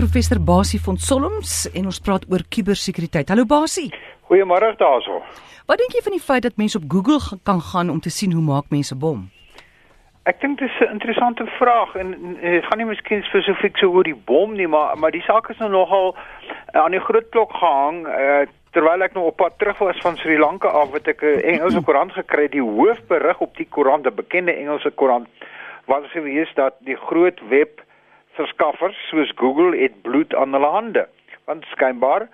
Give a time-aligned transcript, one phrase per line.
[0.00, 3.28] Professor Basie van Solms en ons praat oor kubersekuriteit.
[3.28, 3.90] Hallo Basie.
[4.30, 5.18] Goeiemôre daarso.
[5.68, 8.32] Wat dink jy van die feit dat mense op Google kan gaan om te sien
[8.32, 9.26] hoe maak mense bom?
[10.24, 14.08] Ek dink dit is 'n interessante vraag en ek gaan nie miskien spesifiek so oor
[14.08, 17.52] die bom nie, maar maar die saak is nou nogal uh, aan die groot klok
[17.52, 18.06] gehang.
[18.06, 21.44] Uh, terwyl ek nou op pad terug was van Sri Lanka af, het ek 'n
[21.44, 25.28] Engelse koerant gekry, die hoofberig op die koerant, 'n bekende Engelse koerant,
[25.84, 27.84] was gewees dat die groot web
[28.38, 31.08] verskaffers soos Google het bloed aan hulle hande.
[31.44, 32.28] Want skynbaar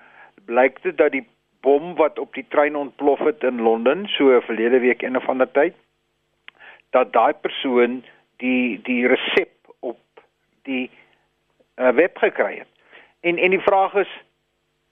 [0.45, 1.25] blyk dit dat die
[1.61, 5.51] bom wat op die trein ontplof het in Londen so verlede week een of ander
[5.51, 5.75] tyd
[6.89, 8.03] dat daai persoon
[8.37, 9.99] die die resep op
[10.63, 10.89] die
[11.75, 12.71] uh, web gekry het.
[13.19, 14.13] En en die vraag is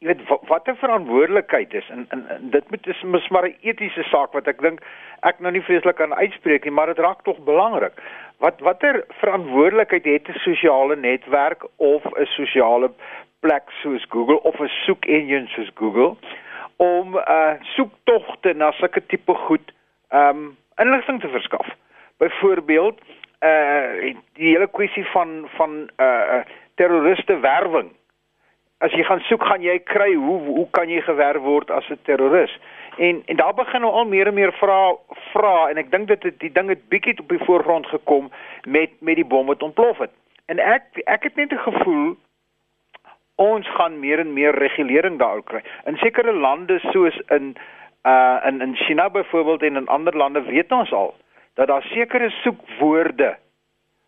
[0.05, 4.03] jy weet watter verantwoordelikheid is en, en, en dit moet is mis maar 'n etiese
[4.03, 4.83] saak wat ek dink
[5.25, 7.97] ek nou nie vreeslik kan uitspreek nie, maar dit raak tog belangrik.
[8.37, 12.91] Wat watter verantwoordelikheid het 'n sosiale netwerk of 'n sosiale
[13.39, 16.15] plek soos Google of 'n soek engine soos Google
[16.77, 19.73] om uh soektogte na sulke tipe goed
[20.11, 21.67] um inligting te verskaf.
[22.17, 22.99] Byvoorbeeld
[23.41, 26.41] uh die hele kwessie van van uh
[26.75, 27.89] terroriste werwing.
[28.83, 31.99] As jy gaan soek, gaan jy kry hoe hoe kan jy gewerf word as 'n
[32.03, 32.51] terroris?
[32.97, 34.95] En en daar begin nou al meer en meer vra
[35.31, 38.31] vra en ek dink dit die ding het bietjie op die voorgrond gekom
[38.67, 40.11] met met die bom wat ontplof het.
[40.45, 42.15] En ek ek het net 'n gevoel
[43.35, 45.63] ons gaan meer en meer regulering daaroor kry.
[45.85, 47.55] In sekere lande soos in
[48.05, 51.15] uh in in China byvoorbeeld en in ander lande weet ons al
[51.53, 53.37] dat daar sekere soekwoorde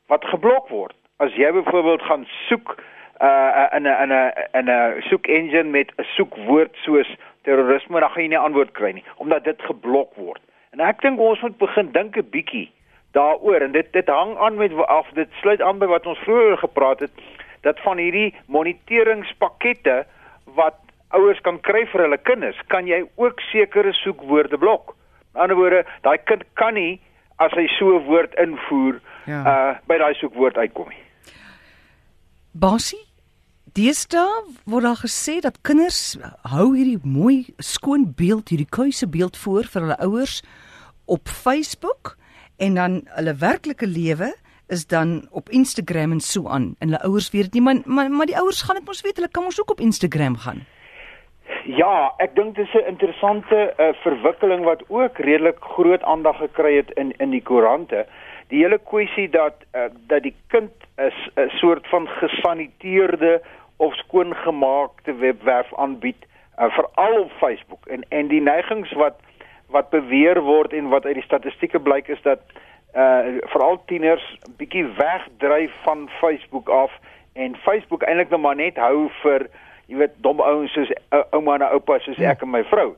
[0.08, 0.96] wat geblok word.
[1.18, 2.76] As jy byvoorbeeld gaan soek
[3.22, 8.10] uh in 'n in 'n in 'n soek engine met 'n soekwoord soos terrorisme, dan
[8.10, 10.42] gaan jy nie antwoord kry nie omdat dit geblok word.
[10.72, 12.72] En ek dink ons moet begin dink 'n bietjie
[13.12, 16.58] daaroor en dit dit hang aan met af dit sluit aan by wat ons vroeër
[16.58, 17.12] gepraat het
[17.62, 20.06] dat van hierdie moniteringspakkette
[20.56, 20.78] wat
[21.10, 24.96] ouers kan kry vir hulle kinders, kan jy ook sekere soekwoorde blok.
[25.36, 27.00] In ander woorde, daai kind kan nie
[27.38, 29.42] as hy so 'n woord invoer ja.
[29.42, 31.04] uh by daai soekwoord uitkom nie.
[32.60, 33.04] Basie
[33.78, 34.26] Deesdae
[34.66, 36.16] word daar gesê dat kinders
[36.50, 40.40] hou hierdie mooi skoon beeld, hierdie kuise beeld voor vir hulle ouers
[41.06, 42.16] op Facebook
[42.58, 44.32] en dan hulle werklike lewe
[44.74, 46.72] is dan op Instagram en so aan.
[46.80, 49.22] En hulle ouers weet dit nie, maar, maar maar die ouers gaan dit mos weet,
[49.22, 50.66] hulle kan mos ook op Instagram gaan.
[51.68, 56.76] Ja, ek dink dit is 'n interessante uh, verwikkeling wat ook redelik groot aandag gekry
[56.76, 58.08] het in in die koerante.
[58.48, 63.42] Die hele kwessie dat uh, dat die kind 'n soort van gesaniteerde
[63.78, 66.26] of skoongemaakte webwerf aanbied,
[66.60, 67.86] uh, veral op Facebook.
[67.86, 69.16] En en die neigings wat
[69.68, 72.40] wat beweer word en wat uit die statistieke blyk is dat
[72.96, 73.20] uh
[73.52, 74.26] veral tieners
[74.58, 76.92] bietjie wegdryf van Facebook af
[77.34, 79.50] en Facebook eintlik nou maar net hou vir
[79.88, 82.94] jy weet dom ouens soos uh, ouma en oupa soos ek en my vrou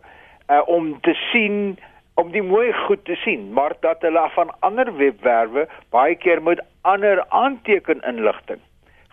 [0.50, 1.78] uh om te sien
[2.20, 6.62] om die mooi goed te sien maar dat hulle van ander webwerwe baie keer moet
[6.82, 8.62] ander aanteken inligting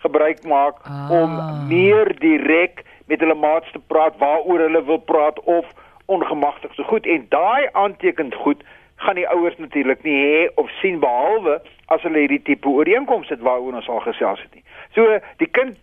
[0.05, 1.11] gebruik maak ah.
[1.21, 1.37] om
[1.69, 5.71] meer direk met hulle maats te praat waaroor hulle wil praat of
[6.06, 8.66] ongemagtig so goed en daai aanteken goed
[8.97, 11.59] gaan die ouers natuurlik nie hê of sien behalwe
[11.93, 14.65] as hulle hierdie tipe ooreenkomste het waaroor ons al gesels het nie.
[14.97, 15.77] So die kind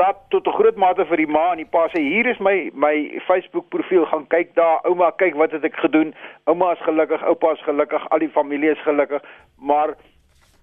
[0.00, 2.70] laat tot 'n groot mate vir die ma en die pa sê hier is my
[2.74, 6.14] my Facebook profiel gaan kyk daar ouma kyk wat het ek gedoen.
[6.44, 9.22] Ouma is gelukkig, oupa is gelukkig, al die familie is gelukkig,
[9.56, 9.94] maar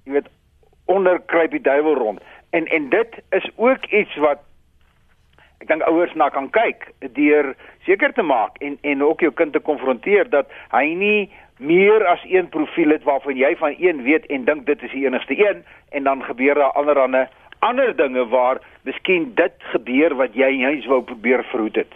[0.06, 0.27] jy weet
[0.85, 2.22] onder kruip die duiwel rond.
[2.50, 4.39] En en dit is ook iets wat
[5.59, 9.53] ek dink ouers na kan kyk deur seker te maak en en ook jou kind
[9.53, 14.25] te konfronteer dat hy nie meer as een profiel het waarvan jy van een weet
[14.25, 17.27] en dink dit is die enigste een en dan gebeur daar allerlei
[17.59, 21.94] ander dinge waar miskien dit gebeur wat jy juis wou probeer verhoed het.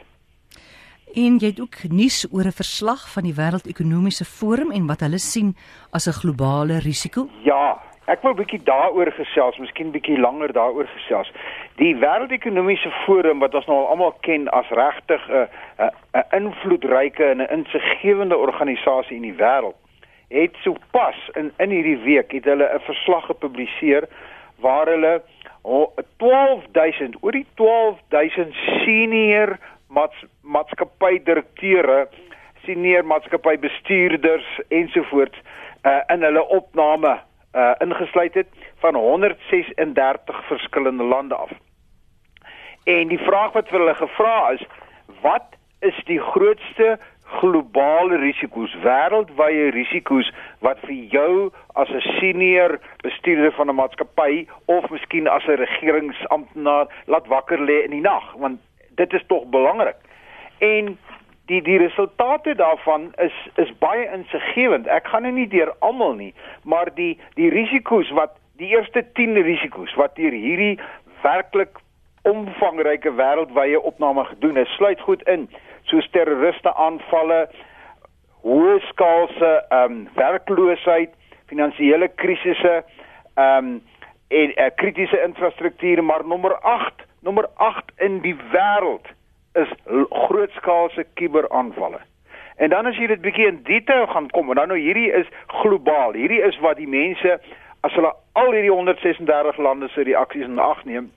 [1.14, 5.18] En jy het ook nuus oor 'n verslag van die Wêreldekonomiese Forum en wat hulle
[5.18, 5.56] sien
[5.92, 7.30] as 'n globale risiko?
[7.44, 11.30] Ja, Ek wil 'n bietjie daaroor gesels, miskien bietjie langer daaroor gesels.
[11.80, 15.48] Die Wêreldekonomiese Forum wat ons nou almal ken as regtig 'n
[15.80, 19.80] 'n 'n invloedryke en 'n insiggewende organisasie in die wêreld,
[20.28, 24.04] het sopas in in hierdie week het hulle 'n verslag gepubliseer
[24.60, 25.22] waar hulle
[26.18, 28.54] 12000 oor die 12000
[28.84, 29.58] senior
[30.42, 32.08] maatskappy-direkteure,
[32.66, 35.38] senior maatskappy-bestuurders ensovoorts
[35.84, 37.20] uh, in hulle opname
[37.56, 38.48] uh ingesluit het
[38.78, 41.50] van 136 verskillende lande af.
[42.84, 44.64] En die vraag wat vir hulle gevra is,
[45.22, 46.98] wat is die grootste
[47.30, 50.32] globale risiko's, wêreldwye risiko's
[50.66, 56.88] wat vir jou as 'n senior bestuurder van 'n maatskappy of miskien as 'n regeringsamptenaar
[57.06, 58.60] laat wakker lê in die nag, want
[58.96, 59.96] dit is tog belangrik.
[60.58, 60.98] En
[61.46, 64.88] die die resultate daarvan is is baie insiggewend.
[64.88, 66.34] Ek gaan nou nie deur almal nie,
[66.64, 70.80] maar die die risiko's wat die eerste 10 risiko's wat deur hierdie
[71.22, 71.80] werklik
[72.30, 75.48] omvangryke wêreldwye opname gedoen is, sluit goed in
[75.90, 77.48] soos terroriste aanvalle,
[78.46, 81.16] hoë skaalse ehm um, werkloosheid,
[81.52, 82.82] finansiële krisisse,
[83.36, 83.80] ehm um,
[84.30, 89.08] en uh, kritiese infrastrukture, maar nommer 8, nommer 8 in die wêreld
[89.58, 89.72] is
[90.10, 91.98] grootskaalse kuberaanvalle.
[92.62, 95.26] En dan as jy dit bietjie in detail gaan kom, en dan nou hierdie is
[95.64, 96.14] globaal.
[96.14, 97.40] Hierdie is wat die mense
[97.82, 101.10] as hulle al hierdie 136 lande se reaksies in ag neem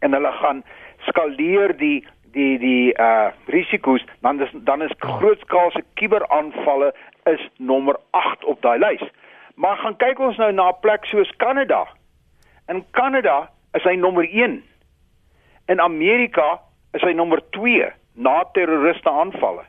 [0.00, 0.62] en hulle gaan
[1.08, 6.92] skaleer die die die uh risiko's dan is dan is grootskaalse kuberaanvalle
[7.26, 9.04] is nommer 8 op daai lys.
[9.54, 11.86] Maar gaan kyk ons nou na 'n plek soos Kanada.
[12.68, 14.62] In Kanada is hy nommer 1.
[15.68, 16.60] In Amerika
[16.92, 19.64] is hy nommer 2 na terroriste aanvalle.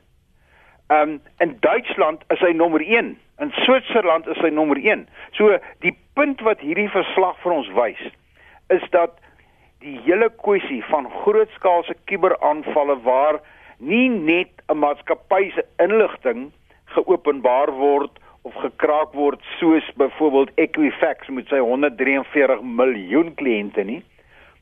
[0.90, 3.18] Um in Duitsland is hy nommer 1.
[3.40, 5.08] In Switserland is hy nommer 1.
[5.32, 8.02] So die punt wat hierdie verslag vir ons wys
[8.70, 9.18] is dat
[9.84, 13.40] die hele kwessie van grootskaalse kuberaanvalle waar
[13.78, 16.52] nie net 'n maatskappy se inligting
[16.96, 24.04] geopenbaar word of gekraak word soos byvoorbeeld Equifax met sy 143 miljoen kliënte nie,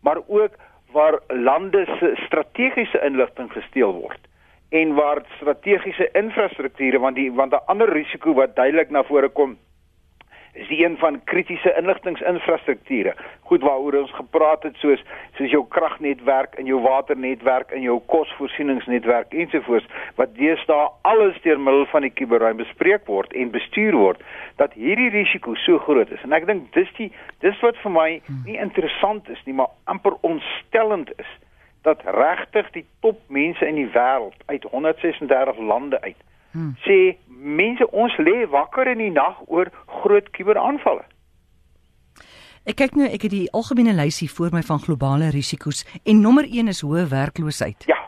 [0.01, 0.53] maar ook
[0.91, 4.19] waar lande se strategiese inligting gesteel word
[4.69, 9.57] en waar strategiese infrastrukture want die want 'n ander risiko wat duidelik na vore kom
[10.57, 13.13] is die een van kritiese inligtingsinfrastrukture.
[13.49, 15.03] Goed waaroor ons gepraat het soos
[15.37, 21.85] soos jou kragnetwerk en jou waternetwerk en jou kosvoorsieningsnetwerk ensovoorts wat deesdae alles deur middel
[21.93, 24.23] van die kuberruim bespreek word en bestuur word
[24.61, 26.23] dat hierdie risiko so groot is.
[26.25, 27.11] En ek dink dis die
[27.45, 28.09] dis wat vir my
[28.45, 31.35] nie interessant is nie, maar amper ontstellend is
[31.87, 36.73] dat regtig die topmense in die wêreld uit 136 lande uit hmm.
[36.85, 39.71] sê mense ons lê wakker in die nag oor
[40.01, 41.05] groot kuberaanvalle.
[42.67, 46.43] Ek kyk nou ek het die algemene lysie voor my van globale risiko's en nommer
[46.43, 47.87] 1 is hoë werkloosheid.
[47.87, 48.01] Ja.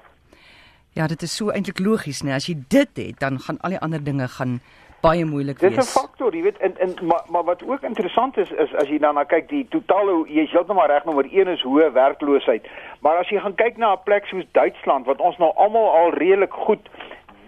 [0.98, 2.34] Ja, dit is so eintlik logies, né?
[2.36, 4.58] As jy dit het, dan gaan al die ander dinge gaan
[5.02, 5.76] baie moeilik wees.
[5.76, 8.88] Dis 'n faktor, jy weet, en en maar maar wat ook interessant is is as
[8.88, 12.68] jy dan na kyk die totale jy's heeltemal reg nommer 1 is hoë werkloosheid.
[13.00, 16.10] Maar as jy gaan kyk na 'n plek soos Duitsland wat ons nou almal al
[16.12, 16.90] redelik goed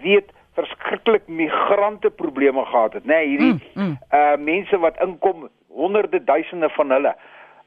[0.02, 3.96] weet verskriklik migrante probleme gehad het, nê, nee, hierdie mm, mm.
[4.18, 7.14] uh mense wat inkom, honderde duisende van hulle.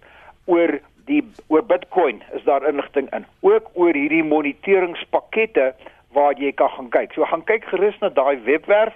[0.46, 3.26] Oor die oor Bitcoin is daar inligting in.
[3.40, 5.74] Ook oor hierdie moniteringspakkette
[6.12, 7.14] waar jy kan gaan kyk.
[7.14, 8.94] So gaan kyk gerus na daai webwerf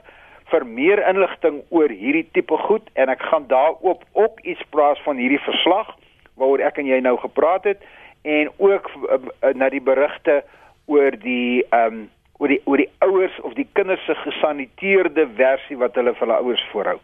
[0.51, 5.17] vir meer inligting oor hierdie tipe goed en ek gaan daarop ook iets praat van
[5.17, 5.95] hierdie verslag
[6.35, 7.79] waaroor ek en jy nou gepraat het
[8.25, 9.17] en ook uh,
[9.53, 10.43] na die berigte
[10.85, 15.77] oor die ehm um, oor die oor die ouers of die kinders se gesaniteerde versie
[15.79, 16.99] wat hulle vir hulle ouers voorhou.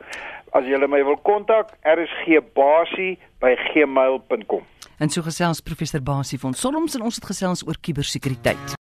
[0.52, 4.64] As jy my wil kontak, rsgbasie@gmail.com.
[5.00, 8.80] En so gesels professor Basie van Solms en ons het gesels oor kubersekuriteit.